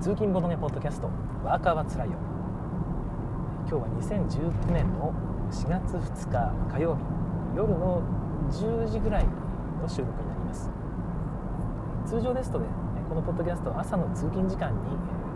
[0.00, 1.10] 通勤ボドゲポッドキャスト
[1.44, 2.16] ワーカーはつらいよ。
[3.68, 5.12] 今日は2019年の
[5.52, 7.02] 4月2日火曜日
[7.54, 8.00] 夜の
[8.48, 10.70] 10時ぐらいの収録になります。
[12.06, 12.64] 通常ですとね
[13.10, 14.78] このポッドキャスト朝の通勤時間に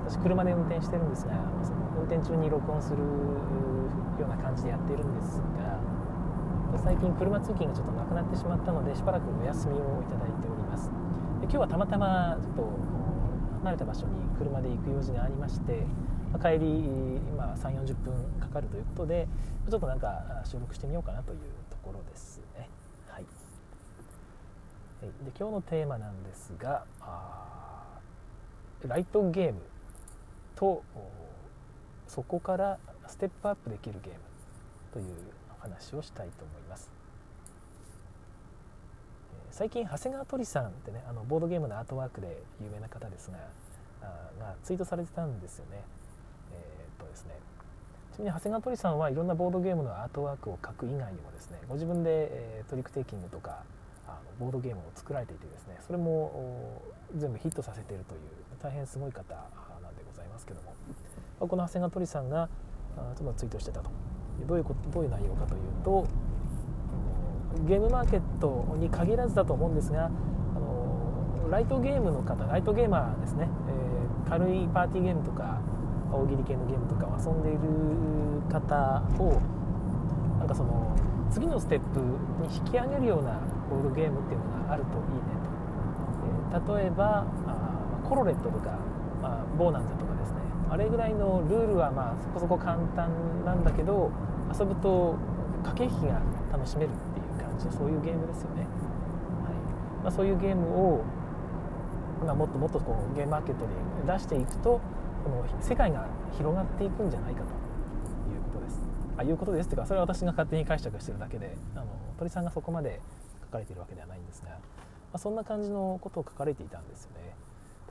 [0.09, 3.05] 私車で運転してるんですがその運転中に録音するよ
[4.25, 5.77] うな感じでやっているんですが
[6.81, 10.91] 最近車通勤がちょっとなくなってしまったのでしばらくお休みをいただいております。
[11.43, 12.84] 今日はたまたまちょっと
[13.65, 15.87] 離れた場所に車で行く用事がありまして
[16.43, 16.66] 帰り
[17.33, 19.27] 今3 4 0分かかるということで
[19.71, 21.38] ちょっとなんか収録してみようかなという
[21.71, 22.69] ところですね。
[23.09, 23.24] はい。
[25.02, 26.85] で今日のテーマなんですが
[28.87, 29.61] ライトゲーム
[30.57, 30.83] と
[32.07, 34.19] そこからステップアップできるゲーム
[34.93, 35.15] という
[35.60, 36.91] 話をしたいと思います。
[39.55, 43.38] 最近長谷川鳥さんってねあのボードゲームのアートワークで有名な方ですが
[44.39, 45.83] がツイートされてたんですよね。
[46.52, 47.35] えー、っとですね。
[48.13, 53.65] ちなみに長谷川鳥さんはいろんなボードゲームのアートワークを描く以外にもですねご自分で、えー、トリックテイキングとか
[54.07, 56.80] あのボードゲームを作られていてですねそれも
[57.16, 58.21] 全部ヒットさせているという
[58.63, 59.35] 大変すごい方
[59.83, 60.74] なんでございますけども。
[61.41, 62.49] まこの長谷川鳥さんが
[63.16, 63.91] ちょっとツイートしてたと。
[64.47, 66.06] どういうことどういう内容かというと
[67.66, 70.09] ゲームマーケットに限らずだと思うんですがあ
[70.59, 73.94] のライトゲームの方ライトゲーマーですね、えー、
[74.28, 75.61] 軽いパーティーゲームとか
[76.12, 77.59] 大喜利系のゲームとかを遊んでいる
[78.49, 79.41] 方を
[80.39, 80.97] なんかその
[81.31, 83.41] 次のステップに引き上げるような
[83.71, 88.78] ボードゲームっていうのがあるといいねと、えー、例えばあコロレットとか、
[89.21, 90.39] まあ、ボーナンザとかですね。
[90.71, 93.11] あれぐらいのルールはまあそこそこ簡単
[93.45, 94.11] なんだけど
[94.53, 95.17] 遊ぶと
[95.65, 96.21] 駆け引きが
[96.53, 98.69] 楽しめるっていう感じのそういうゲームですよね、はい。
[100.05, 101.05] まあ、そういうゲームを、
[102.25, 103.72] まあ、もっともっとこうゲームマーケットに
[104.06, 104.81] 出していくと
[105.25, 106.06] この世界が
[106.37, 108.81] 広がっていくんじゃないかということです。
[109.16, 109.66] あいうことです。
[109.66, 111.87] っていうかそれは私が勝手に解釈してるだけであの
[112.19, 113.00] 鳥さんがそこまで
[113.47, 114.56] 書かれているわけではないんですが、ま
[115.15, 117.34] あ、そんな感じのことを書かれていたんですよね。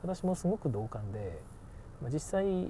[0.02, 1.40] 私もすごく同感で、
[2.02, 2.60] まあ、実際、うん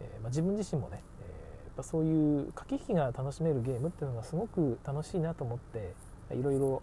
[0.00, 5.94] えーまあ、自分自身もね、えー、やっぱそういう駆け引きが楽しめるゲームっていうのがすごく楽しいなと思って
[6.34, 6.82] いろいろ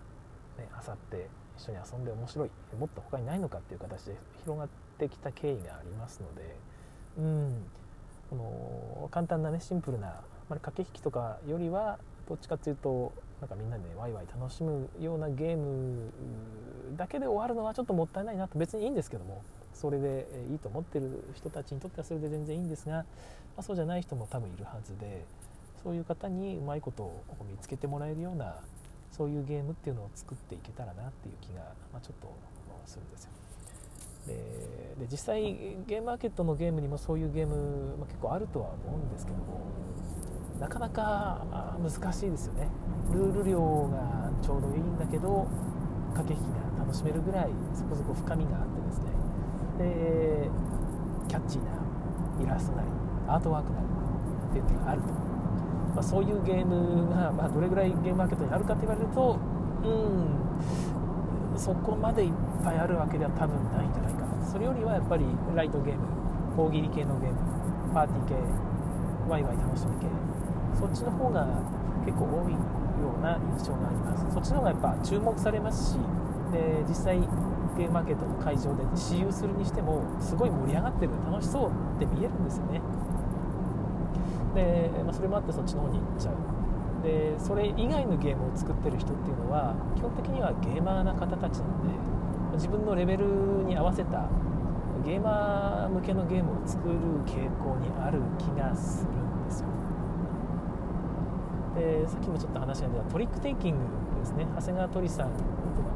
[0.77, 1.27] あさって
[1.57, 4.67] 一緒に遊んで面白いもっと他にないのかっていう形で広がっ
[4.97, 6.55] てきた経緯がありますので、
[7.17, 7.65] うん、
[8.29, 10.07] この簡単なねシンプルな、
[10.49, 16.11] まあ、駆け引きとかよりはどっちかっていうとなんかみんなで、ね、ワイワイ楽しむようなゲーム
[16.95, 23.03] だけで終わるのはちょっともったいないなと別にいいんですけどもそれでいいと思ってる人たちにとってはそれで全然いいんですが、ま
[23.57, 25.25] あ、そうじゃない人も多分いるはずで
[25.83, 28.57] そういう方にうまいことを見つけてもらえるような
[29.11, 31.61] そういうゲームっていうのを作っていけたらなっていう気が、
[31.91, 32.33] まあ、ちょっと
[32.85, 33.31] するんですよ。
[34.27, 34.33] で
[34.99, 35.43] で実際
[35.87, 39.61] ゲームマーケットのゲームにもそういうゲーム、まあ、結構あるとは思うんですけども
[40.59, 42.67] なかなか難しいですよね。
[43.11, 45.47] ルール量がちょうどいいんだけど
[46.13, 49.05] 駆け引きが楽しめるぐらいそこそこ深みがあってですね。
[49.79, 50.49] で
[51.27, 51.71] キャッチーな
[52.43, 52.87] イラストなり
[53.27, 55.07] アートワークなりっていうのがあると、
[55.93, 59.37] まあ、そういうゲームが、まあ、どれぐらいゲームマーケットにあるかって言われると
[59.83, 64.45] うんそこまでいっぱいあるわけでは多分ないんじゃないかな。
[64.45, 65.25] それよりはやっぱり
[65.55, 66.01] ライトゲーム
[66.57, 67.37] 大喜利系のゲーム
[67.93, 68.35] パーティー系
[69.29, 70.07] ワイワイ楽しむ系
[70.79, 71.45] そっちの方が
[72.05, 72.57] 結構多いよ
[73.19, 74.25] うな印象があります。
[74.33, 75.97] そっちの方がやっぱ注目されますし
[76.51, 77.19] で実際
[77.77, 82.81] ゲームマーケットの会場で私有するにしてもすごい盛り上がってる楽しそうって見えるんですよね。
[84.55, 86.35] で、まあ、それもあってそっちの方に行っちゃう。
[87.03, 91.89] でそれ以外のゲームを作ってる人っていうのは基本的にはゲーマーな方たちなので
[92.53, 93.25] 自分のレベル
[93.65, 94.29] に合わせた
[95.03, 96.93] ゲーマー向けのゲームを作る
[97.25, 99.67] 傾向にある気がするんですよ。
[101.73, 103.79] でさっきもちょっと話が出たトリックテイキング
[104.19, 104.45] ですね。
[104.55, 105.45] 長谷川鳥さんとか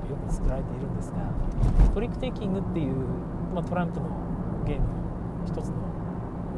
[0.10, 1.18] よく作られているんですが
[1.94, 2.96] トリックテイキングっていう、
[3.54, 4.08] まあ、トランプの
[4.66, 4.94] ゲームの
[5.46, 5.76] 一つの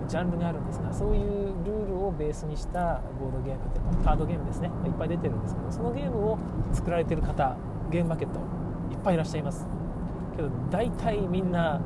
[0.08, 4.72] ジャンルがあるんですがそういうルールをベースにしたボードゲームというかカードゲームですね。
[4.86, 6.38] いっぱい出てるんですけどそのゲームを
[6.74, 7.56] 作られてる方
[7.92, 8.40] ゲームマーケット
[8.92, 9.68] いっぱいいらっしゃいます。
[10.36, 11.82] けど大体みんな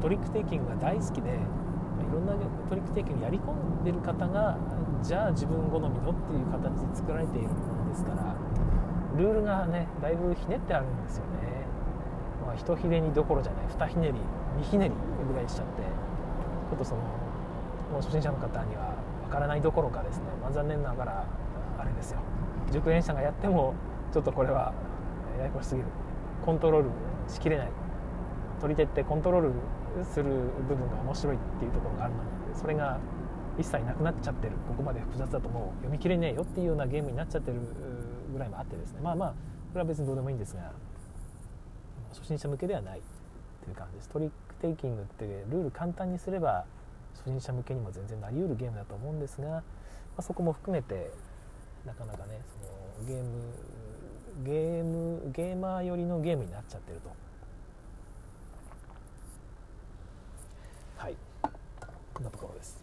[0.00, 1.32] トリックテイキングが大好きでい
[2.12, 2.32] ろんな
[2.68, 4.56] トリックテイキングやり込んでる方が
[5.02, 8.34] じゃあ自分好みのっていう形で作られているものですから
[9.16, 11.66] ルールがねだいぶひねってあるんですよね、
[12.46, 13.66] まあ、一ひねりどころじゃない。
[13.68, 14.20] 二ひねり
[14.58, 14.94] 二ひねり
[15.26, 17.02] ぐらいしちゃってちょっとその
[17.94, 18.92] もう初心者の方には
[19.22, 21.24] わからないどころかですね、まあ、残念ながら
[21.78, 22.18] あれですよ。
[22.72, 23.74] 熟練者がやっても
[24.12, 24.74] ちょっとこれは
[25.38, 25.86] ややこしすぎる。
[26.44, 26.90] コントロール
[27.28, 27.68] しきれない。
[28.60, 29.52] 取り手ってコントロール
[30.04, 30.24] する
[30.68, 32.98] 部分が面白いっていうところがあるのにそれが
[33.58, 34.54] 一切なくなっちゃってる。
[34.66, 37.60] ここまで複雑だともう読み切れねえよっていうようなゲームになっちゃってる
[38.32, 39.00] ぐらいもあってですね。
[39.00, 39.34] まあまあこ
[39.74, 40.72] れは別にどうでもいいんですが
[42.12, 43.02] 初心者向けではないっ
[43.62, 44.08] ていう感じです。
[44.08, 46.64] トリックテイキングってルール簡単にすれば
[47.14, 49.62] 初心者向けにも全然なりうるゲームだと思うんですが、ま
[50.18, 51.10] あ、そこも含めて
[51.86, 52.40] なかなかね
[52.98, 53.30] そのゲーム
[54.42, 57.10] ゲームゲーマー寄りのゲームになっちゃってると。
[60.96, 61.16] はい。
[62.12, 62.82] こんなところです。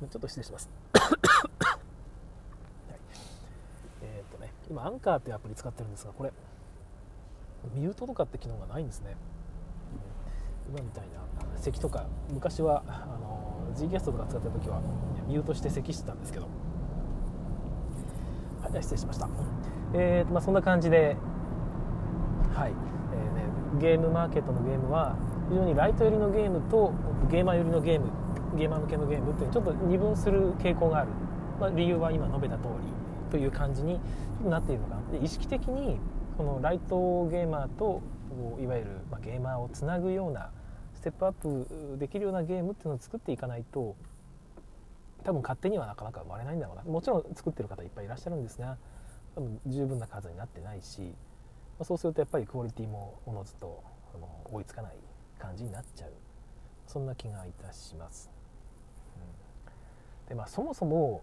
[0.00, 0.70] ちょっと失礼します。
[4.02, 6.32] えっ、とね今アンカーっていうアプリ使ってるんですがこれ
[7.74, 9.16] ミュートとかって機能がないんですね。
[10.68, 14.80] 今みたいな咳とか昔はあの G キャストとか使った時は
[15.28, 16.44] ミュートして咳してたんですけど。
[16.44, 16.52] はい
[18.82, 19.28] 失礼しました。
[19.94, 21.16] えーまあ、そんな感じで
[22.54, 22.72] はい、
[23.12, 23.44] えーね、
[23.80, 25.16] ゲームマーケットのゲームは
[25.48, 26.92] 非常にライト寄りのゲームと
[27.30, 28.10] ゲーマー寄りのゲーム
[28.56, 31.10] ゲーマー向けのゲームってちょっと二分する傾向がある、
[31.60, 32.70] まあ、理由は今述べた通り
[33.30, 34.00] という感じに
[34.44, 35.18] なっているのかな。
[35.18, 35.98] で意識的に
[36.36, 38.02] このライトゲーマーと
[38.60, 38.90] いわゆる
[39.22, 40.50] ゲーマーをつなぐような
[41.06, 43.94] ステップアップできるようなゲームっていうのを作っていかないと
[45.22, 46.82] 多分勝手にはなかなか生まれないんだろうな。
[46.82, 48.76] もちろん作ってる方いっぱいいらっしゃるんですが
[49.36, 51.14] 多分十分な数になってないし
[51.84, 53.84] そうするとやっぱりクオリティもおのずと
[54.50, 54.96] 追いつかない
[55.38, 56.12] 感じになっちゃう。
[56.88, 58.28] そんな気がいたします。
[59.14, 61.22] うん、でまあそもそも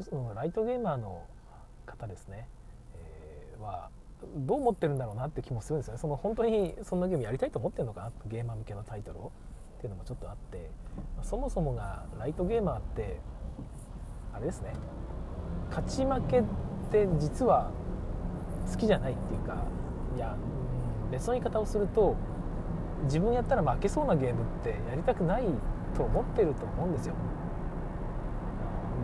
[0.00, 1.22] そのライトゲーマーの
[1.86, 2.48] 方ですね、
[2.96, 3.88] えー、は
[4.36, 5.98] どう思ってるんだろうなって気もするんですよね。
[5.98, 9.32] その本当にそんなゲームやりたいと思ってるのかなゲーマー向けのタイトルを
[9.78, 10.70] っていうのもちょっとあって。
[11.22, 13.20] そもそもがライトゲーマーって
[14.34, 14.72] あれですね。
[15.70, 16.44] 勝ち負けっ
[16.90, 17.70] て実は
[18.70, 19.56] 好きじゃないっていうか
[20.16, 20.36] いや
[21.10, 22.14] 別の言い方をすると
[23.04, 25.44] 自分やったら負けそうなゲームってやりたくない
[25.96, 27.14] と思ってると思うんですよ。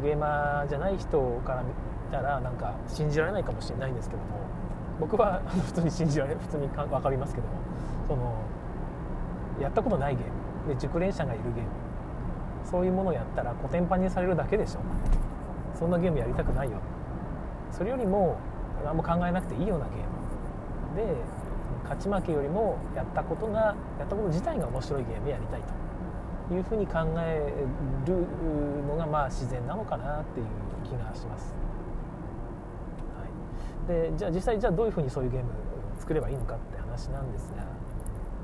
[0.03, 1.73] ゲーマーじゃない人から見
[2.13, 4.29] たらなんか信じられないかもしれないんですけども。
[5.01, 7.55] 僕は普通に信じられ普通にか分かりますけども。
[8.07, 8.35] その
[9.61, 10.25] やったことないゲー
[10.69, 10.75] ム。
[10.75, 11.69] で熟練者がいるゲーム。
[12.65, 14.81] そういうものをやったらコテンパンにされるだけでしょ。
[15.79, 16.79] そんなゲームやりたくないよ。
[17.71, 18.39] それよりも
[18.85, 21.09] 何も考えなくていいようなゲーム。
[21.15, 21.17] で
[21.85, 25.79] 勝ち負けよりもやったことがやったこと自体が面白いゲームやりたいと。
[26.55, 27.53] いうふうに考え
[28.07, 28.27] る
[28.89, 30.47] のがまあ自然なのかなっていう
[30.83, 31.55] 気がします。
[33.89, 35.53] でじゃあ実際じゃあどういうふうにそういうゲームを
[35.99, 37.65] 作ればいいのかって話なんですが、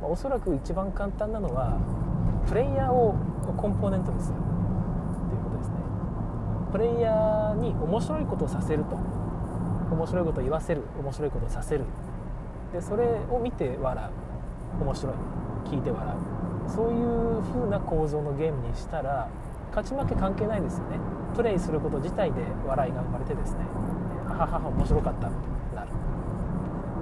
[0.00, 1.78] まあ、おそらく一番簡単なのは
[2.48, 3.14] プレイヤーを
[3.56, 5.76] コンポーネントにするっていうことですね。
[6.72, 8.96] プレイヤーに面白いことをさせると。
[9.92, 10.82] 面白いことを言わせる。
[10.98, 11.84] 面白いことをさせる。
[12.72, 14.10] でそれを見て笑
[14.80, 14.82] う。
[14.82, 15.14] 面白い。
[15.64, 16.06] 聞いて笑
[16.66, 16.70] う。
[16.70, 19.28] そういう風な構造のゲームにしたら
[19.68, 20.98] 勝ち負け関係ないですよね。
[21.36, 23.58] プレイすること自体で笑いが生まれてですね。
[24.34, 25.30] ははは面白かった。
[25.74, 25.88] なる。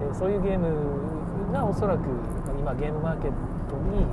[0.01, 0.69] でそういうゲーム
[1.53, 2.05] がおそらく
[2.59, 3.33] 今ゲームマーケッ
[3.69, 4.07] トに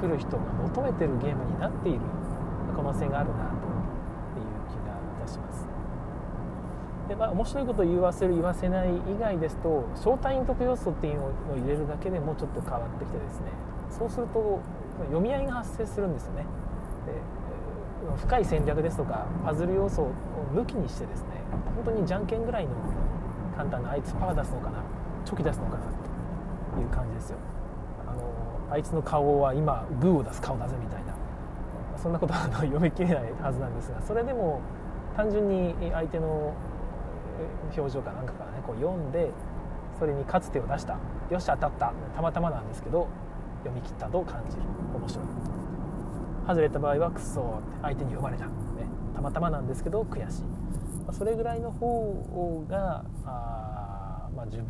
[0.00, 0.42] 来る人が
[0.74, 2.00] 求めてるゲームになっている
[2.74, 5.66] 可能性があるなという気がいたします。
[7.08, 13.50] で、まあ、面白いことを言わせる言わせない以外ですと招待員得要素っていうのを入れるだけでもうちょっと変わってきてですね。
[13.90, 14.60] そうすると
[15.06, 16.46] 読み合いが発生するんですよね。
[17.06, 17.14] で
[18.16, 20.12] 深い戦略ですとかパズル要素を
[20.54, 21.28] 抜きにしてですね
[21.76, 22.72] 本当にじゃんけんぐらいの
[23.56, 24.82] 簡単なあいつパー出すのかな
[25.24, 25.84] チョキ出すのかな
[26.74, 27.38] という感じですよ。
[28.08, 31.14] あのあいつの顔は今グーを出す顔だぜみたいな
[31.96, 34.60] そんなことは読み切れないはずなんですがそれでも
[35.16, 36.54] 単純に相手の
[37.76, 39.30] 表情かなんかからねこう読んで
[39.98, 40.96] それに勝つ手を出した。
[41.30, 41.92] よし当たった。
[42.16, 43.08] たまたまなんですけど
[43.62, 44.62] 読み切ったと感じる。
[44.94, 45.59] 面白い。
[46.46, 48.50] 外れた場合はクソって相手に読まれた、ね、
[49.14, 50.42] たまたまなんですけど悔しい。
[51.06, 54.66] まそれぐらいの方があ、まあ、十分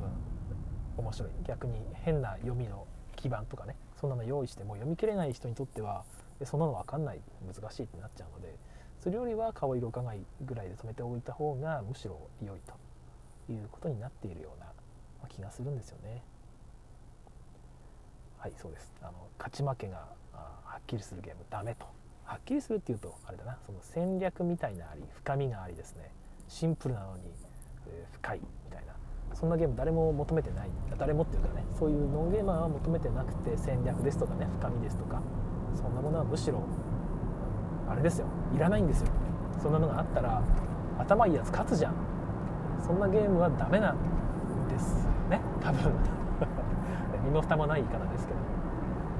[0.96, 1.30] 面白い。
[1.46, 2.86] 逆に変な読みの
[3.16, 6.04] 基盤とかねそんなの用意しても読み切れない人にとっては
[6.44, 7.20] そんなの分かんない。
[7.46, 8.54] 難しいってなっちゃうので
[8.98, 14.66] それよりは顔色伺いぐらいで止めておいた方がむしろ良いということになっているような
[15.28, 16.22] 気がするんですよね。
[18.38, 18.92] はいそうです。
[19.02, 20.06] あの勝ち負けが
[20.64, 21.86] はっきりするゲームダメと。
[22.24, 23.58] はっきりするっていうとあれだな。
[23.66, 26.12] その戦略みたいなあり深みがありですね。
[26.48, 27.24] シンプルなのに、
[27.88, 28.94] えー、深いみたいな。
[29.34, 30.70] そんなゲーム誰も求めてない。
[30.98, 35.22] 誰もっていうかねそういうノンゲーマーは求めてなくて戦略ですとかね深みですとか。
[35.74, 36.62] そんなものはむしろ
[37.88, 38.26] あれですよ。
[38.54, 39.08] いらないんですよ。
[39.60, 40.42] そんなのがあったら
[40.98, 41.94] 頭いいやつ勝つじゃん。
[42.80, 45.40] そんなゲームはダメなんですね。
[45.60, 45.92] 多分。
[47.24, 48.39] 身も蓋もない言い方ですけど。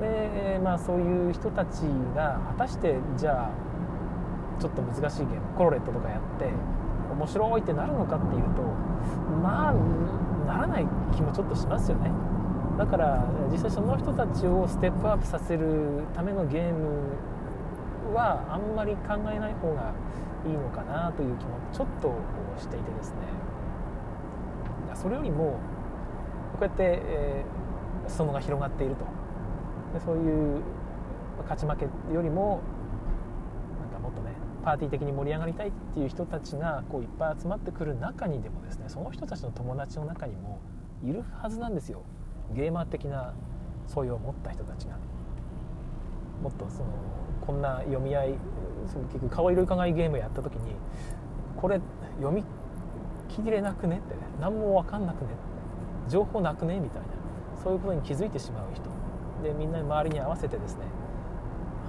[0.01, 1.81] で、まあ、そういう人たち
[2.15, 6.51] が果たしてじゃあちょっと難しいゲームコロレットとかやって
[7.13, 8.63] 面白いってなるのかっていうと
[9.43, 9.75] まあ
[10.47, 12.11] ならない気もちょっとしますよね。
[12.79, 19.93] だから実際その人たちをステップアップさせるためのゲームはあんまり考えない方が
[20.47, 22.15] いいのかなという気もちょっと
[22.59, 23.17] していてですね。
[24.95, 25.59] それよりも
[26.53, 29.20] こうやって、えー、裾野が広がっていると。
[29.93, 30.63] でそういう
[31.43, 32.61] 勝ち負けよりも
[33.81, 34.33] なんかもっとね
[34.65, 40.61] パーティー的に盛り上がりたいっていう人たちがこういっぱい集まってくる中にでもですねその人たちの友達の中にも
[41.03, 42.03] いるはずなんですよ。
[42.53, 43.35] ゲーマー的な
[43.87, 44.97] 素養を持った人たちが。
[46.43, 46.89] もっとその
[47.47, 48.35] こんな読み合い
[48.87, 50.75] その結局顔色伺いゲームやった時に
[51.57, 51.81] これ
[52.17, 52.45] 読み
[53.29, 55.29] 切れなくねって何も分かんなくね
[56.09, 57.09] 情報なくねみたいな
[57.63, 58.91] そういうことに気づいてしまう人。
[59.43, 60.85] でみんな周りに合わせてですね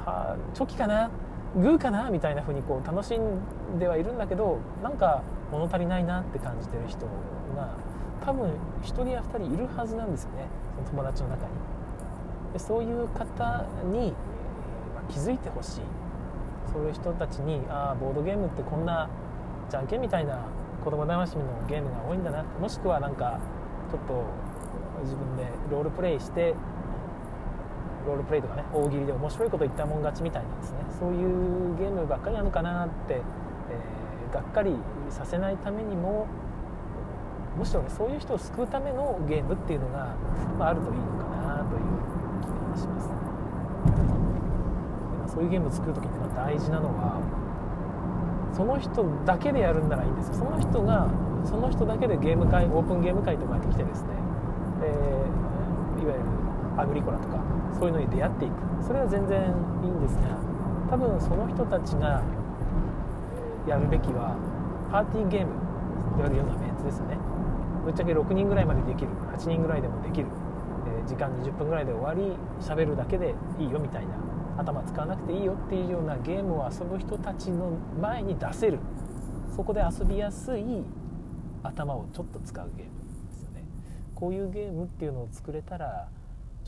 [0.05, 1.09] はあチョキかな
[1.55, 7.05] グーかなみたいな風にこう楽しんではいるんだけどなんか物足りないなって感じてる人
[7.55, 7.75] が
[8.25, 11.51] 多分1人や2人いるはずなんですよねその友達の中に。
[12.53, 14.13] でそういう方に
[14.95, 15.81] ま気づいてほしい。
[16.71, 19.09] そういう人たちにああボードゲームってこんな
[19.69, 20.39] じゃんけんみたいな
[20.83, 23.39] 子供楽しみのゲームが多いんだなもしくはなんか
[23.89, 24.23] ちょっと
[25.03, 26.55] 自分でロールプレイして
[28.05, 30.77] ロールプレイとかね大喜利で面白いこと言ったもん勝ちみたいなですね。
[30.99, 34.75] そういうゲームばっかりなのかなって、えー、がっかり
[35.09, 36.27] させないためにも
[37.57, 40.15] むしろねそういう人を救うためのゲームっていうのが、
[40.57, 41.81] まあ、あるといいのかなという
[42.41, 43.09] 気がします
[45.33, 47.21] そういうゲームを作る時に大事なのは
[48.53, 50.33] その人だけでやるんならいいんですよ。
[50.35, 51.07] その人が
[51.45, 54.09] その人だけでゲーム会オープンゲーム会とかに来てですね、
[54.83, 56.25] えー、いわゆる
[56.77, 57.39] アグリコラとか
[57.77, 58.53] そういうのに出会っていく。
[58.83, 59.41] それは全然
[59.83, 60.37] いいんですが
[60.89, 62.21] 多分その人たちが
[63.67, 64.35] やるべきは
[64.91, 65.53] パーティーゲーム
[66.19, 67.17] やるようなメンツですね。
[67.85, 70.27] ぶっちゃけ6人ぐらいまでできる8人ぐらいでもできる、
[70.85, 74.13] えー、時間20分ぐらいで終わり喋るだけでいいよみたいな
[74.57, 78.79] 頭使わなくていいよっていうようなゲームを遊ぶ人たちの前に出せる。
[79.55, 80.83] そこで遊びやすい
[81.63, 82.91] 頭をちょっと使うゲーム
[83.29, 83.63] ですよね。
[84.15, 86.07] こういうゲームっていうのを作れたら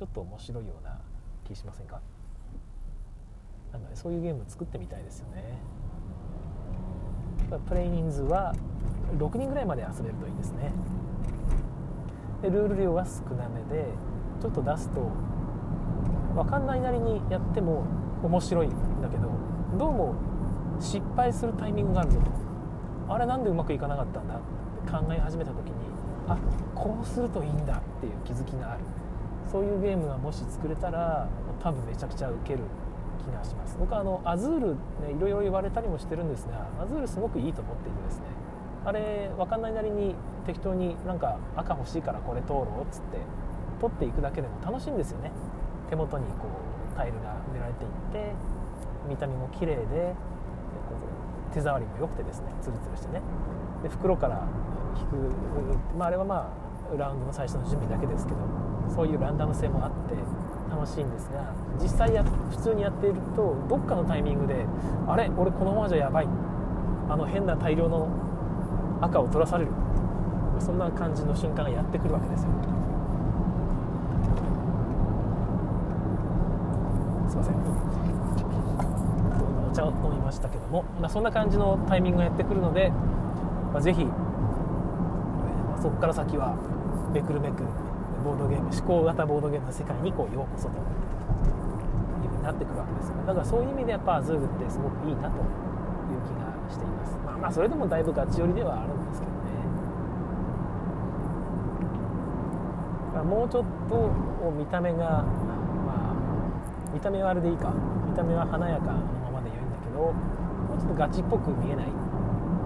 [0.03, 1.00] ちょっと面白いような
[1.45, 2.01] 気しませんか？
[3.72, 5.57] なのでそういうゲーム作ってみたいですよね。
[7.69, 8.53] プレイ人数は
[9.17, 10.74] 6人ぐらいまで遊べるといいですね。
[12.41, 13.86] でルール量は少なめで
[14.41, 15.10] ちょっと出すと
[16.36, 17.86] 分かんないなりにやっても
[18.24, 19.29] 面白いんだけど
[19.77, 20.15] どうも
[20.81, 22.19] 失敗するタイミングがあるぞ
[23.07, 23.13] と。
[23.13, 24.38] あれなんでうまくいかなかったんだっ
[24.86, 25.74] て考え始めた時に
[26.27, 26.38] あ
[26.75, 28.83] こうするといいんだっていう気づきがある。
[29.53, 31.29] そういうゲームがもし作れたら
[31.62, 32.63] 多分めちゃくちゃウケる
[33.24, 33.77] 気がします。
[33.79, 38.25] 僕はあのアズール、ね、いろいろ言われたりもしてるんですがアズールすごくいいと思っていてですね。
[38.83, 40.15] あれ分かんないなりに
[40.48, 43.19] 適当になんか赤欲しいからこれ通ろうっつって
[43.79, 45.31] 取っていくだけでも楽しいんですよね。
[45.88, 46.48] 手元にこ
[46.91, 48.33] うタイルが埋められていって
[49.07, 50.15] 見た目も綺麗で
[51.53, 53.22] 手触りも良くてですねツルツルしてね。
[53.83, 54.48] で袋から
[54.98, 55.15] 引く、
[55.95, 56.51] まあ、あれはま
[56.91, 58.73] あラウンドの最初の準備だけですけど。
[58.90, 60.16] そういうランダム性もあって
[60.70, 64.66] 楽しいんですが実際や普通にやっているとどっかのタイミングで
[65.08, 66.28] あれ俺このままじゃやばい。
[67.10, 68.08] あの変な大量の
[69.02, 69.72] 赤を取らされる。
[70.60, 72.50] そんな感じの瞬間がやってくるわけですよ。
[77.28, 77.56] すいません。
[79.70, 82.92] お茶を飲みましたけども、まあ、そんな感じのタイミングがやってくるので、
[83.74, 84.13] まあ、ぜひ、ま
[85.78, 86.56] あ、そこから先は
[87.12, 87.63] めくるめく
[88.24, 90.84] ボードゲーム思考型ボードゲームの世界にこうようこそという
[92.32, 99.38] ふうになってくるわけですだからそういう意味でやっぱ Azure ってすごくいいなという気がしています、まあ、まあそれでもだいぶガチ寄りではあるんですけどね、
[103.13, 104.12] まあ、もうちょっと
[104.58, 105.24] 見た目が
[105.86, 106.15] まあ
[106.94, 107.74] 見た目はあれでいいか。
[108.08, 110.13] 見た目は華やかなままで良いんだけども
[110.77, 111.88] うちょっとガチっぽく見えない。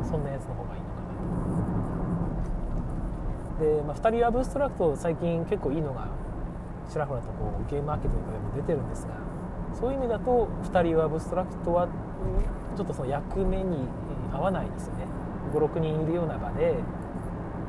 [0.04, 1.18] そんなやつの方がいいのかなと
[3.60, 6.08] で、まあ、2人アブストラクト最近結構いいのが
[6.90, 9.14] ちらほらとこうゲームマーケットとかでも出てるんですが
[9.74, 11.88] そういう意味だと2人アブストラクトは
[12.76, 13.88] ちょっとその役目に
[14.32, 15.06] 合わないですよね。
[15.54, 16.76] 56人いるような場で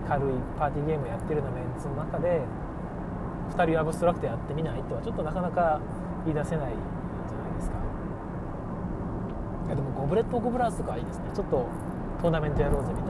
[0.06, 2.42] 軽いパーティーゲームやってるようなメンツの中で
[3.50, 5.80] 2人アブストラクトやってみないとはちょっとなかなか
[6.24, 6.72] 言い出せない
[7.28, 7.76] じゃないですか。
[9.66, 11.24] いやでもゴブレット・ゴブラーズとかはいいですね。
[11.34, 11.66] ちょっと
[12.22, 13.07] トーナメントやろうぜみたいな。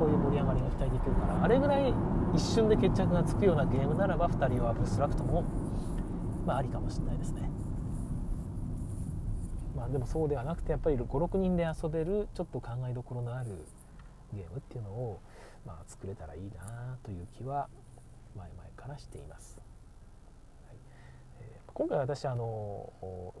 [0.00, 1.92] そういう盛り上がりが期待できるからあれぐらい
[2.34, 5.44] 一瞬で決着がつくようなゲームならば2人はアブストラクトも
[6.46, 7.50] まあありかもしれないですね。
[9.76, 13.50] まあでもそうではなくてやっぱり56人で遊べるちょっと考えどころのある
[14.32, 15.20] ゲームっていうのを
[15.66, 17.68] まあ作れたらいいなという気は
[18.34, 19.58] 前々からしています、
[20.66, 20.76] はい。
[21.42, 22.90] えー、今回私あの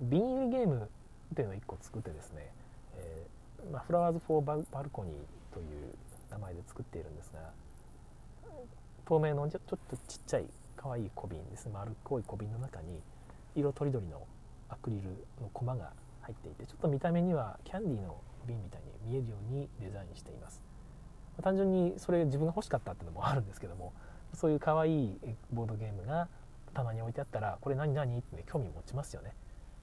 [0.02, 0.90] ビニールゲーム
[1.32, 2.52] っていうのを1個作ってですね、
[2.96, 5.94] えーまあ、フラワーズ・フォー・バルコニーという
[6.30, 7.40] 名前で作っているんですが
[9.04, 10.46] 透明のちょっとちっちゃい
[10.76, 11.66] 可愛い小瓶です。
[11.66, 13.00] ね丸っこい小瓶の中に
[13.54, 14.22] 色とりどりの
[14.68, 15.02] アクリル
[15.42, 20.62] のコマが入っていてちょっと見た目にはキャンディーの瓶みたいに見えるようにデザインしています。
[21.42, 23.92] 単純にそれ自分が欲しかったっていうのもあるんですけども
[24.34, 25.18] そういう可愛い
[25.52, 26.28] ボードゲームが
[26.74, 28.18] 棚に置いてあったらこれ何何？
[28.18, 29.34] って、ね、興味持ちますよね。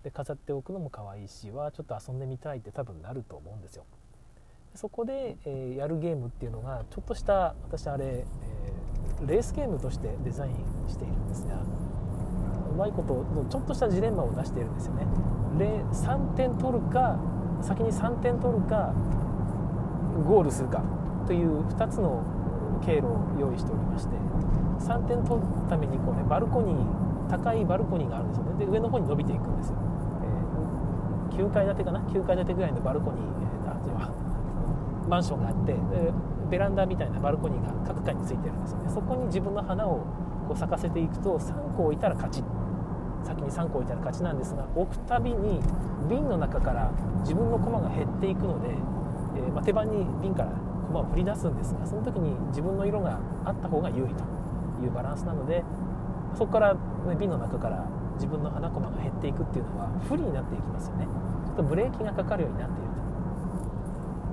[0.03, 3.85] で飾っておくのも可愛いしはちょっと遊んでみたいって多分なると思うんですよ。
[4.77, 10.53] そこで、えー、やるゲームっていうのがちょっとした私あれ、えー、レースゲームとしてデザイン
[10.87, 15.07] しているんですがうまいことちょっとしたジレンマを出しているんですよね。
[15.57, 17.17] 3点取るか
[17.63, 18.93] 先に3点取るか
[20.27, 20.83] ゴールするか
[21.25, 22.21] という2つの
[22.85, 24.13] 経路を用意しておりまして
[24.79, 28.63] 3点取るためにこう、ね、バルコニー高いバルコニーがあるんですよね。
[28.63, 29.77] で上の方に伸びていくんですよ、
[31.33, 33.37] えー、9階建てかな？9階建てぐらいのバルコニー、
[35.07, 35.75] マンションがあって
[36.49, 38.89] ベランダみたいなバルコニーが各階についてるんですよね。
[38.89, 40.05] そこに自分の花を
[40.47, 42.43] こう咲かせていくと3個置いたら勝ち。
[43.23, 45.59] 先に3個置いたら勝ちなんですが置くたびに
[46.09, 50.51] 瓶の中から自分の駒が減っていくので、えー、まあ、手番に瓶から
[50.87, 54.23] 駒を振り出すんですがその時に自分の色があった方が有利と
[54.81, 55.63] いうバランスなので
[56.35, 56.79] そこから、ね、
[57.19, 57.85] 瓶の中から
[58.15, 61.07] 自分の花駒が減っていくっていうのは不利になっていきますよね。
[61.45, 62.86] ちょっとブレーキがかかるようになっている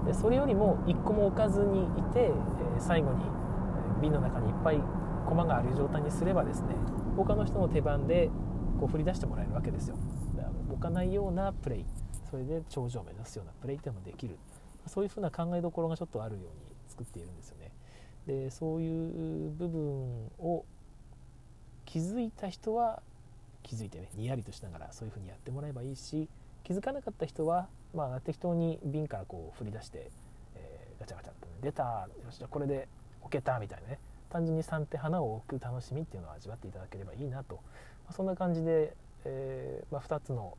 [0.07, 2.33] でそれよりも1個も置かずにいて、え、
[2.79, 3.25] 最後に
[4.03, 4.81] 瓶の中にいっぱい
[5.27, 6.75] 駒がある状態にすればですね
[7.17, 8.31] 他の人の手番で
[8.79, 9.97] こう振り出してもらえるわけですよ。
[10.37, 11.87] だから置かないようなプレイ。
[12.31, 14.37] それで頂上を目指すようなプレイっていうのもできる。
[14.87, 16.49] そういうふうな考えどころがちょっとあるように
[16.89, 17.71] 作っているんですよね。
[18.27, 19.83] でそういう部分
[20.39, 20.65] を
[21.85, 23.03] 気づいた人は
[23.63, 26.29] 気づいてねにやりとしながらそういうふうにやってもらえばいいし
[26.65, 30.11] 気づかなかった人は、まあ、適当に瓶からこう振り出して、
[30.57, 32.89] えー、ガチャガチャと、ね、出たよしじゃこれで
[33.21, 33.99] 置けたみたいなね。
[34.31, 37.61] 単純に3手花を置く楽しみっていうのを味わっていただければいいなと、ま
[38.11, 40.59] あ、そんな感じで、えーまあ、2つの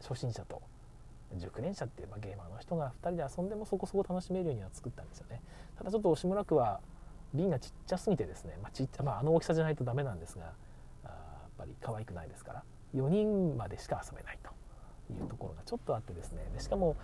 [0.00, 0.62] 初心者と
[1.36, 5.42] 熟練者っていう、まあ、ゲーマーの人が2人で遊んでもそこそこ楽しめるようには作ったんですよね。
[5.76, 6.80] ただちょっと押村区は
[7.34, 10.52] 瓶がちっちゃすぎてですね、まあちっちゃまあ、あの大きさじゃないとダメなんですが
[11.04, 12.62] あやっぱり可愛くないですから。
[12.96, 14.50] 4人までしか遊べないと
[15.12, 16.48] いうところがちょっとあってですね。
[16.54, 16.96] でしかも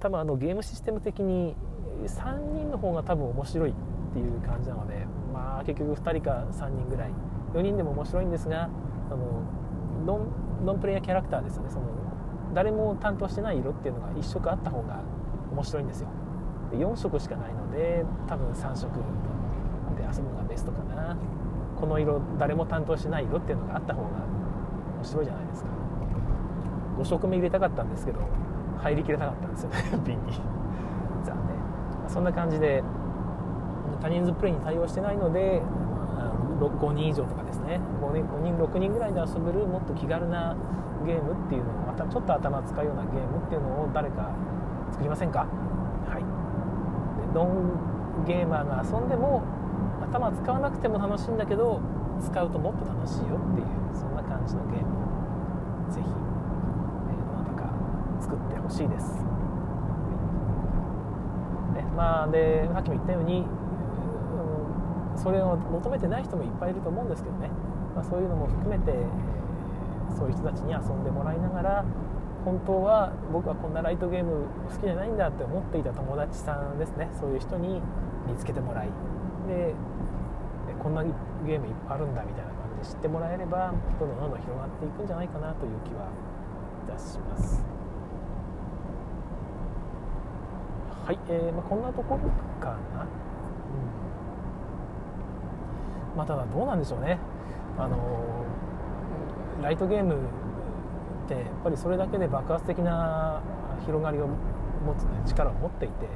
[0.00, 1.56] 多分あのゲームシステム的に
[2.04, 3.74] 3人の方が多分面白いっ
[4.12, 7.10] ていう感じなのでまあ結局2人か3人ぐらい。
[7.54, 8.68] 4人でも面白いんですがあ
[9.14, 9.42] の
[10.04, 11.70] ノンノンプレイヤーキャラクターですよね。
[11.70, 11.86] その
[12.54, 15.00] 誰も担当してない色っていうのが1色あった方が
[15.52, 16.08] 面白いんですよ。
[16.70, 18.92] で4色しかないので多分3色
[19.96, 21.16] で遊ぶのがベストかな。
[21.80, 24.08] この色誰も担当してない色っていうのがあった方が
[24.98, 25.70] 面白いじゃないですか。
[26.98, 28.18] 5色目入れたかったんですけど
[28.78, 29.76] 入りきれなかったんですよね。
[30.04, 30.32] 瓶に。
[31.24, 31.56] 残念。
[32.08, 32.82] そんな感じで
[34.00, 35.62] 他人数プレイに対応してないので
[36.60, 37.80] 5人以上とかですね。
[38.02, 40.56] 5人 ,5 人6人ぐらいで遊べるもっと気軽な
[41.06, 44.30] ゲームっていうのをまたちょっと頭使うようなゲームっていうのを誰か
[44.90, 45.46] 作りませんか？
[46.08, 46.22] はい。
[47.32, 49.42] でノンゲーマーが遊んでも
[50.02, 51.80] 頭使わなくても楽しいんだけど
[52.20, 54.88] 使うともっと楽しいよっていうそんな感じのゲーム
[55.88, 57.70] をぜひ、えー、どなたか
[58.20, 59.14] 作ってほしいです、
[61.74, 63.44] ね、まあでさっきも言ったように、
[65.14, 67.50] うん、それを求めてない人もいっぱいいると思うんですけどね、
[67.94, 69.06] まあ、そういうのも含めて、え
[70.16, 71.84] そういう人たちに遊んでもらいながら
[72.44, 77.10] 本当は僕はこんなライトゲーム好きじゃないんだって思っていた友達さんですね。
[77.20, 77.80] そういう人に
[78.26, 78.88] 見つけてもらい。
[79.48, 79.74] で
[80.82, 86.08] こんなゲームいっぱいあるんだみたいな感じで知ってもらえればどんどんどんどん広がっていくんじゃないかなという気は
[86.86, 87.64] いたします。
[91.04, 92.20] はい、えーまあ、こんなところ
[92.60, 93.08] かな、うん。
[96.16, 97.18] まあ、ただどうなんでしょうね、
[97.78, 97.96] あの
[99.62, 100.18] ライトゲームっ
[101.28, 103.40] てやっぱりそれだけで爆発的な
[103.86, 106.14] 広がりを持つ、ね、力を持っていてやっ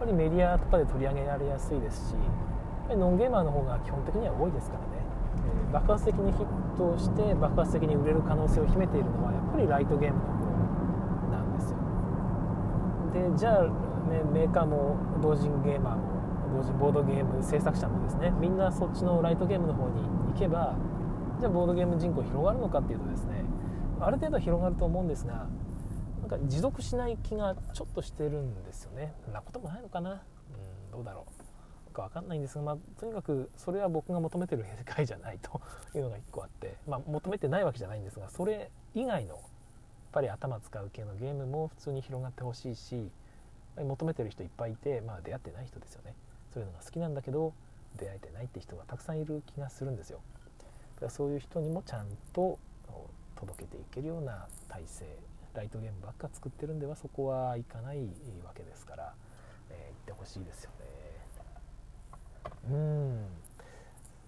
[0.00, 2.16] ぱりメディアとかで取り上げられやすいですし
[2.84, 4.86] やっぱりノンゲーマーの方が基本的には多いですからね、
[5.66, 10.44] えー、爆発的にヒットして爆発的に売れる可能性を秘めているのはやっぱりライトゲームの方
[11.32, 11.78] なんですよ。
[13.14, 13.62] でじゃあ、
[14.10, 20.02] ね、メーカーも同人ゲーマーも同人ボードゲーム制作者もですねみんなそっちのライトゲームの方に
[20.34, 20.76] 行けば
[21.40, 23.44] じゃあボードゲーム人口広がるのかっていうとですね
[23.98, 25.48] ある程度広がると思うんですが
[26.20, 29.14] なんか持続しない気がちょっとしてるんですよね。
[29.24, 30.10] そんなこともないのかな？
[30.12, 31.33] うんどうだろう。
[31.94, 35.60] か分かんないんですが、まあ、とにかくそれは僕が求めてる世界じゃないと
[35.96, 39.42] いうのが1個あって、まあ、求めてないわけじゃないんですがそれ以外のやっ
[40.12, 43.10] ぱり頭使う系のゲームも普通に広がってほしいし
[43.76, 46.14] 求めてる人いっぱいいて、まあ、出会ってない人ですよね。
[46.52, 47.52] そういうのが好きなんだけど
[47.96, 50.20] 出会えてないって人がたくさんいる気がするんですよ。
[50.94, 52.58] だからそういう人にもちゃんと
[53.34, 55.18] 届けていけるような体制
[55.54, 57.98] ライトゲームばっか作ってるんではそこはいかない
[58.44, 59.14] わけですから、
[59.70, 60.83] えー、行ってほしいですよね。
[62.70, 63.26] うん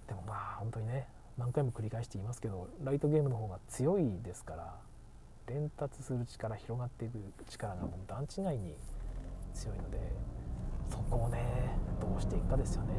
[0.06, 1.06] でもまあ本当にね
[1.38, 4.74] 何回も繰り返して言いますけどライトゲームの方が強いですから
[5.46, 8.74] 伝達する力広がっていく力がもう段違いに
[9.54, 9.98] 強いので
[10.90, 12.94] そこをねどうしていくかですよね。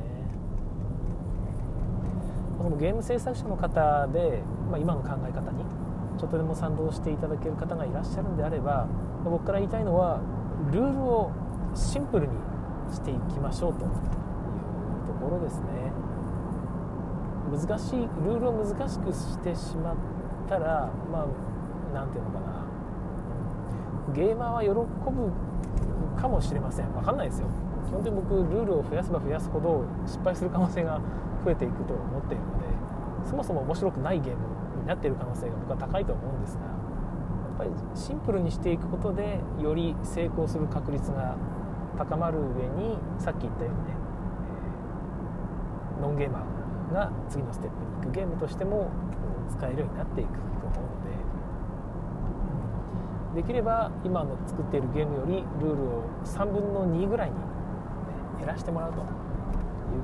[2.58, 5.64] そのゲーム制作者の方で、まあ、今の考え方に
[6.18, 8.88] ちょっとでも賛同していただける方がいらっしゃるんであれば
[9.24, 10.20] 僕から言いたいのは
[10.72, 11.32] ルールを
[11.76, 12.34] シンプルに
[12.92, 14.17] していきましょうというと
[15.28, 15.68] ころですね。
[17.52, 19.96] 難しいルールを難しくしてしまっ
[20.50, 21.26] たらまあ
[21.94, 22.66] 何ていうのかな。
[24.14, 25.32] ゲーマーは喜ぶ
[26.20, 26.92] かもしれません。
[26.94, 27.48] 分かんないですよ。
[27.88, 31.00] 基本的に僕ルールを増やせば増やすほど失敗する可能性が
[31.46, 32.66] 増えていくと思っているので
[33.30, 34.40] そもそも面白くないゲーム
[34.82, 36.70] になっている可能性が僕は高いと思うんですがや
[37.56, 41.38] っぱりシンプルにしていくことでより成功する確率が
[41.98, 43.96] 高まる上にさっき言ったようにね、
[46.02, 48.90] ノンゲーマーが次のステップに行くゲームとしても
[49.50, 50.84] 使えるようになっていくと思う
[53.36, 57.36] のでできれば今の作っているゲームよりルールを3分の2ぐらいに、
[58.40, 59.06] 減らしてもらうという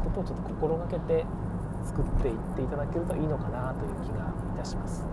[0.03, 1.25] ことをちょっと心がけて
[1.83, 5.05] 作っていっていただけるといいのかなという気がいたします。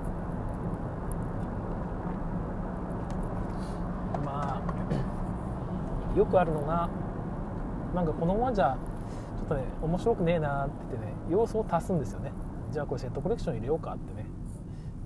[4.25, 4.63] ま
[6.15, 6.89] あよくあるのが
[7.95, 8.77] なんかこのままじゃ
[9.51, 12.33] とね面白くねえなって言ってね要素を足すんですよね。
[12.73, 14.27] じゃあこれセットコレクション入れようかってね。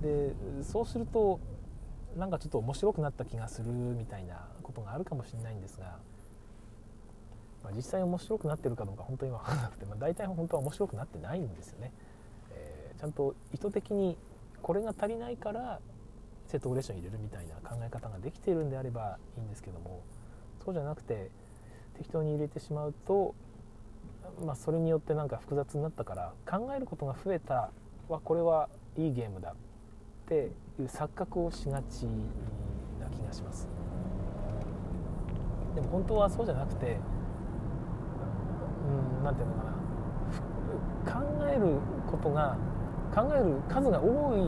[0.01, 1.39] でそうすると
[2.15, 5.97] なんかちょっと面白くなった気がするみたいなことがあるかもしれないんですが、
[7.63, 11.91] まあ、実際面白くなってるかどうか本当に分からなくて、まあ、大体本当は面白くなってないんですよね、
[12.51, 14.17] えー、ちゃんと意図的に
[14.61, 15.79] これが足りないから
[16.47, 20.03] セットグレーション入れるみたいな考え方ができているんであればいいんですけども
[20.63, 21.31] そうじゃなくて
[21.97, 23.35] 適当に入れてしまうと、
[24.45, 27.71] まあ、それによってなんか複雑になったから考えることが増えた
[28.07, 29.55] はこれはいいゲームだっ
[30.27, 32.03] ていう錯覚をしがち
[32.99, 33.67] な気がします。
[35.73, 36.97] でも本当はそうじゃなくて
[38.87, 39.75] うん何て言うのかな。
[41.05, 41.77] 考える
[42.09, 42.57] ことが
[43.13, 44.47] 考える数が多い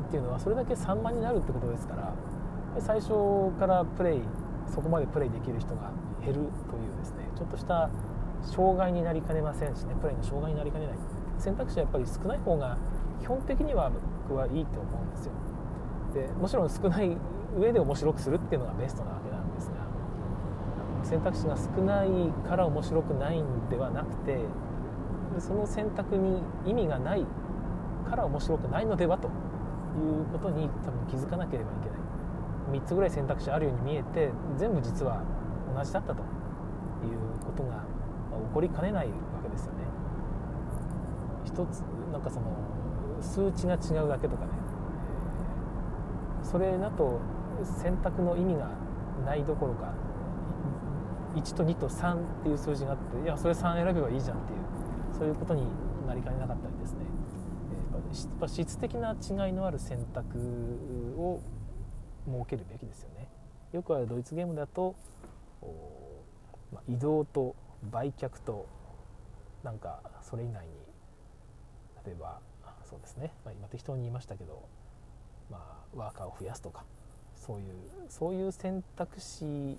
[0.00, 2.14] っていうのはそれだけ散漫になるってことですから
[2.80, 4.20] 最初からプレイ
[4.72, 5.90] そこまでプレイできる人が
[6.24, 6.50] 減るという
[6.98, 7.90] ですねちょっとした
[8.42, 10.96] 障害になりかねませんしねプレイの障害になりかねない。
[11.38, 12.76] 選択肢はやっぱり少ない方が
[13.20, 13.90] 基本的には
[14.28, 15.32] 僕はいいと思うんですよ。
[16.14, 17.16] でもちろん少ない
[17.58, 19.74] 上で面白くするっていうのがベストなわけなんですが
[21.02, 22.08] 選択肢が少ない
[22.48, 24.40] から面白くないんではなくて
[25.38, 27.26] その選択に意味がない
[28.08, 32.80] から面白くないのではということに多分気づかなければいけない。
[32.80, 35.22] 3つぐらい選択肢あるように見えて全部実は
[35.72, 36.26] 同じだったという
[37.44, 37.84] ことが
[38.48, 39.78] 起こりかねないわけですよね。
[41.44, 41.80] 一つ
[42.12, 42.46] なんかその
[43.20, 44.52] 数値が違うだけとかね。
[46.42, 47.20] それだと
[47.64, 48.70] 選択の意味が
[49.24, 49.92] ないどころか
[51.34, 54.58] 1と2と3っていう数字があっていやそれ3選べばいいじゃんっていう
[55.18, 55.66] そういうことに
[56.06, 57.00] なりかねなかったりですね。
[57.92, 60.38] やっぱ質的な違いのある選択
[61.18, 61.40] を
[62.26, 63.28] 設けるべきですよね。
[63.72, 64.94] よくあるドイツゲームだと、
[66.88, 67.56] 移動と
[67.90, 68.66] 売却と
[69.62, 70.72] なんかそれ以外に
[72.04, 72.40] 例えば
[72.88, 74.68] そうですね、まあ、今適当に言いましたけど、
[75.50, 76.84] まあ、ワーカーを増やすとか
[77.34, 77.66] そういう
[78.08, 79.76] そういう選択肢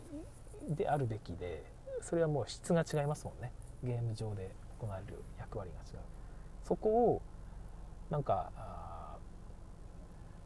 [0.70, 1.64] であるべきで
[2.02, 3.52] それはもう質が違いますもんね。
[3.84, 6.06] ゲーム上で行われる役割が違う。
[6.64, 7.22] そこを
[8.10, 8.52] なんか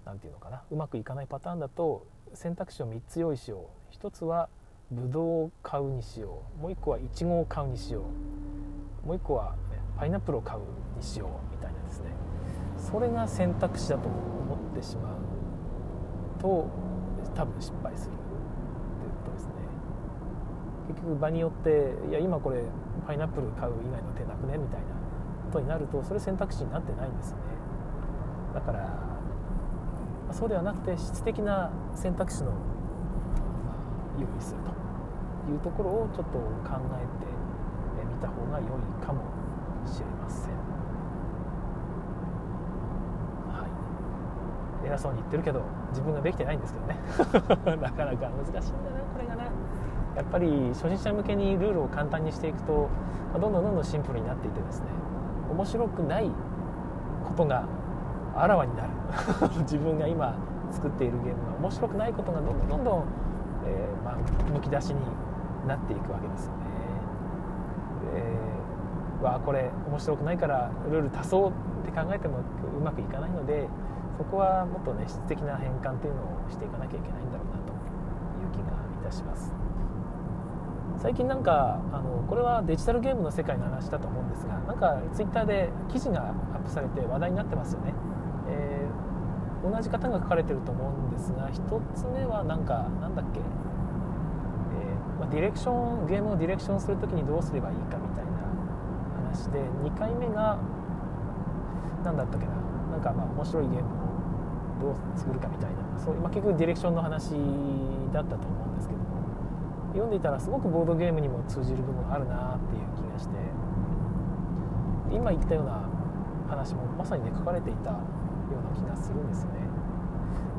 [0.06, 0.64] 何て言うのかな。
[0.72, 3.96] うまくいかないパターンだと選択肢を3つ用意しよう。
[3.96, 4.50] 1つは
[4.92, 6.62] ブドウを買うにしよう。
[6.62, 8.04] もう1個はイチゴを買うにしよ
[9.04, 9.08] う。
[9.08, 9.56] もう1個は
[9.98, 10.60] パイナップルを買う
[10.98, 12.08] にしようみたいなですね。
[12.78, 15.16] それが選択肢だと思ってしまう
[16.42, 16.68] と
[17.34, 18.16] 多分失敗する。
[18.16, 19.54] っていうことですね。
[20.90, 22.64] 結局場によっていや今これ
[23.08, 24.88] パイナップル買う以外の手なくねみたいな
[25.46, 27.38] ことになるとそれ選択肢になってないんですね。
[28.54, 28.90] だから
[30.32, 32.52] そうではなくて質的な選択肢の
[34.20, 34.81] 用意すると。
[35.52, 37.32] いうところをちょっと考えて
[38.06, 38.70] みた方が良い
[39.06, 39.22] かも
[39.86, 40.54] しれません。
[43.50, 43.68] は
[44.84, 46.98] い、偉そうに言ってるけど自分ができてないんですけどね。
[47.82, 49.44] なかなか難しいんだなこれがな
[50.16, 52.90] やっぱり初心者向けにルールを簡単にしていくと
[53.34, 54.88] どんどんどんどんシンプルになっていてですね
[55.52, 56.30] 面白くない
[57.26, 57.64] ことが
[58.36, 58.90] あらわになる。
[59.64, 60.36] 自分が今
[60.72, 63.04] 作っているゲームが面白くないことがどんどんどんどん、
[63.66, 64.16] えー、まあ、
[64.54, 65.02] むき出しに
[65.68, 66.66] なっていくわけですよね。
[69.20, 73.68] でわあこれ面白くないからルール足そうって考えてもうまくいかないので
[74.18, 79.54] そこはもっとね質的な変換っていうのをしていかなきゃいけないんだろうなという気がいたします。
[80.98, 87.94] 最近なんかあのこれはデジタルゲームの世界の話だと思うんですがなんかツイッターで記事がアップされて話題になってますよね。
[88.48, 93.40] えー、同じ方が書かれてると思うんですが1つ目はなんかなんだっけ、
[95.32, 98.32] ディレクションゲームをディレクションする時にどうすればいいかみたいな
[99.32, 100.60] 話で2回目が
[102.04, 102.54] 何だったっけな。
[102.92, 103.88] なんかまあ面白いゲーム
[104.90, 106.00] をどう作るかみたいな。
[106.00, 107.32] そう今結局ディレクションの話
[108.12, 109.00] だったと思うんですけど
[109.94, 113.36] 読んでいたらすごくボードゲームにも通じる部分があるなっていう気がして。
[115.14, 115.84] 今言ったような
[116.48, 117.98] 話もまさにね書かれていたよ
[118.52, 119.60] うな気がするんですよね。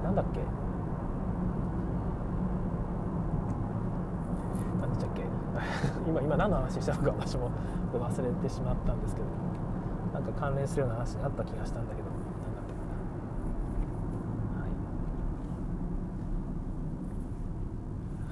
[0.05, 0.41] なんだっけ
[4.83, 5.23] 何でしたっけ？
[6.09, 7.51] 今今何の話したのか私も
[7.93, 9.27] 忘れてしまったんですけど
[10.15, 12.81] なんか関連するような話にあった気がしたんだけど何だったか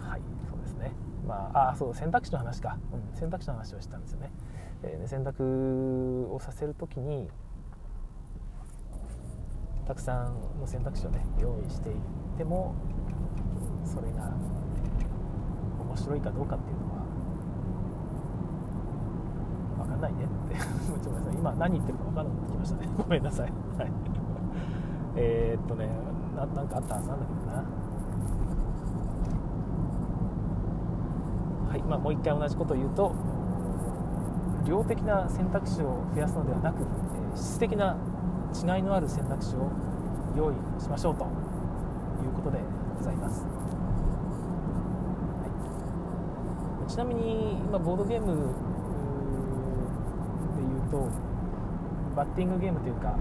[0.04, 0.08] な。
[0.08, 0.92] はい、はい、そうですね。
[1.26, 4.30] まああそう選択肢の話か、うん、選択肢の話をしたんですよね、
[4.82, 7.28] えー、選択をさせるときに
[9.86, 11.96] たくさんの選択肢をね用意していっ
[12.36, 12.74] ても
[13.84, 14.32] それが
[16.00, 17.02] 白いかどうかっていうのは
[19.78, 20.56] 分かんないねって。
[21.04, 21.34] ごめんなさい。
[21.34, 22.88] 今何言ってるか分かんなくなってきましたね。
[22.96, 23.52] ごめんなさい。
[23.78, 23.92] はい。
[25.16, 25.88] えー、っとね
[26.36, 27.52] ななんかあったはずなんだけどな。
[31.68, 31.82] はい。
[31.82, 33.12] まあもう一回同じことを言うと
[34.66, 37.96] 量的な選択肢を増やすのではなく、え質的な
[38.54, 39.70] 違いのある選択肢を
[40.36, 41.26] 用意しましょうとい
[42.26, 42.58] うことで
[42.98, 43.48] ございます、は
[46.78, 48.34] い、ちなみに今ボードゲーム
[50.56, 51.08] でいうと
[52.16, 53.14] バッティングゲームというか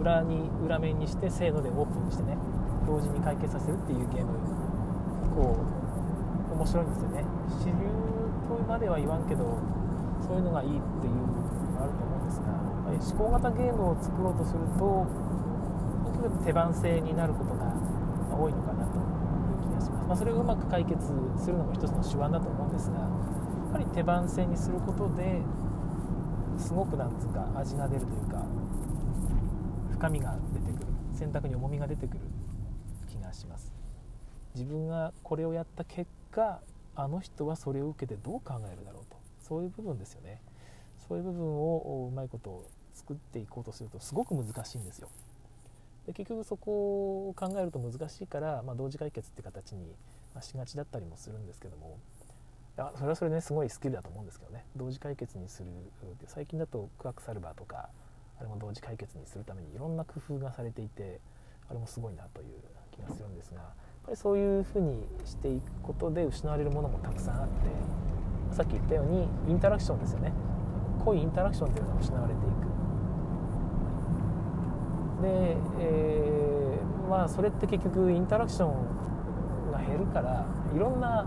[0.00, 2.38] 裏に裏面にしてせーのでオープンにしてね
[2.86, 4.32] 同時に解決させるっていうゲーム
[5.36, 5.58] こ
[6.50, 7.24] う面白いんですよね。
[7.60, 7.72] 主流
[8.48, 9.58] とまでは言わんけど
[10.26, 12.48] そういうのがいいっていうのがあると思うんですが
[13.20, 15.06] 思考型ゲームを作ろうとすると
[16.46, 17.74] 手番制になることが
[18.32, 18.79] 多いのかな。
[20.10, 21.06] ま、あ、それをうまく解決
[21.38, 25.40] するのも一つの手腕だと思うんですがやっぱり手番制にすることで
[26.58, 28.44] すごくなんつうか味が出るというか
[29.92, 32.20] 深みが出てくる選択に重みが出てくる
[33.08, 33.72] 気がします。
[34.54, 36.60] 自分がこれをやった結果
[36.96, 39.16] あの人はそれを受けてどう考えるだろうと。
[39.40, 40.42] そういう部分ですよね。
[41.06, 45.08] そういう部分をうまいことを作っていこうとするとすごく難しいんですよ。
[46.10, 49.94] で結局そこを考えると難しいから、まあ、同時解決って形に
[50.40, 51.98] しがちだったりもするんですけども
[52.76, 54.64] いやそれはそれねすごいスキルだと思うんですけどね。
[54.74, 55.68] 同時解決にする
[56.26, 57.88] 最近だとクワクサルバーとか
[58.38, 61.20] あれも同時解決にするためにいろんな工夫がされていて
[61.68, 62.46] あれもすごいなという
[62.90, 63.66] 気がするんですがやっ
[64.06, 70.32] ぱりそういうふうにしていくことで失われるものもたくさんあってさっき言ったようにインタラクションですよね。
[71.04, 72.79] 濃いインタラクションというのが失われていく。
[75.20, 81.26] で、えー、まあそれって結局インタラクションが減るからいろんな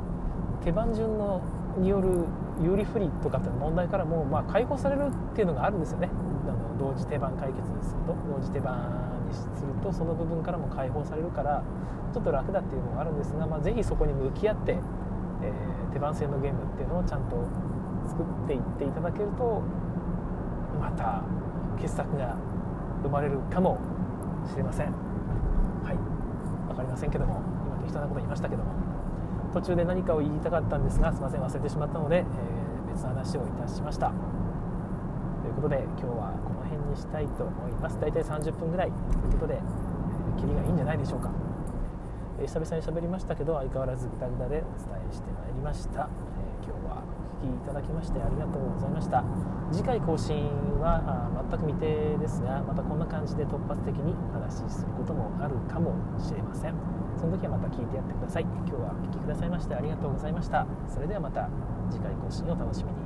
[0.64, 1.42] 手番順の
[1.78, 2.26] による
[2.62, 6.10] 有利不利とかって問題からも、まあ、解放されるっていうのがあるんですよね。
[6.48, 8.16] あの同時手番解決にすると。
[8.30, 11.64] 同時手番にするとその部分からも解放されるから
[12.14, 14.78] ちょっと楽だっていうのがあるんですが、まあ、ぜひそこに向き合って、
[15.42, 17.44] えー、手番制のゲームっていうのをちゃんと
[18.08, 19.62] 作っていっていただけると
[20.80, 21.24] また
[21.80, 22.38] 傑作が
[23.04, 23.80] 生まれるかも
[24.50, 24.88] しれません。
[24.88, 26.68] はい。
[26.68, 28.72] 分かりませんけども今適当なこと言いましたけども。
[29.54, 34.10] 途中で何かを言いたかったんですがすいません忘れてしまったので、えー、別の話をいたしました。
[34.10, 38.00] ということで今日はこの辺にしたいと思います。
[38.02, 38.92] 大体30分ぐらい。
[38.92, 41.30] ということで、えー、キリがいいんじゃないでしょうか、
[42.40, 47.04] えー、久々に喋りましたけど相変わらずグダグダでお伝えしてまいりました、え今日は
[47.44, 49.24] きいただきましてありがとうございました。
[49.72, 50.48] 次回更新
[50.80, 51.04] は
[51.50, 56.76] 全く未定ですがまたこんな感じで突発的にお話しすることもあるかもしれません。
[57.18, 58.44] その時はまた聞いてやってください。
[58.44, 60.66] 今日はお聴きくださいましてありがとうございました。
[60.88, 61.50] それではまた
[61.92, 63.03] 次回更新を楽しみに。